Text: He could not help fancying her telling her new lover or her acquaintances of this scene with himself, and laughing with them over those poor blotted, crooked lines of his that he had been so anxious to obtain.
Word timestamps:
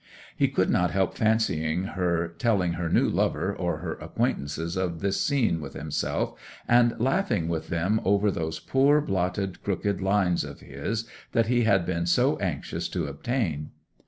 He 0.35 0.47
could 0.47 0.71
not 0.71 0.89
help 0.89 1.13
fancying 1.15 1.83
her 1.93 2.29
telling 2.39 2.73
her 2.73 2.89
new 2.89 3.07
lover 3.07 3.55
or 3.55 3.77
her 3.81 3.99
acquaintances 4.01 4.75
of 4.75 4.99
this 5.01 5.21
scene 5.21 5.61
with 5.61 5.75
himself, 5.75 6.33
and 6.67 6.95
laughing 6.99 7.47
with 7.47 7.67
them 7.67 8.01
over 8.03 8.31
those 8.31 8.59
poor 8.59 8.99
blotted, 8.99 9.61
crooked 9.63 10.01
lines 10.01 10.43
of 10.43 10.61
his 10.61 11.05
that 11.33 11.45
he 11.45 11.65
had 11.65 11.85
been 11.85 12.07
so 12.07 12.39
anxious 12.39 12.89
to 12.89 13.05
obtain. 13.05 13.69